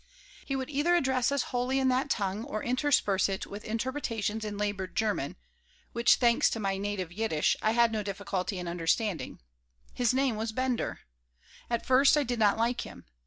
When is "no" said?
7.91-8.01